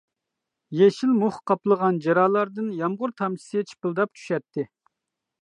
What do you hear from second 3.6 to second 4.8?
چىپىلداپ چۈشەتتى.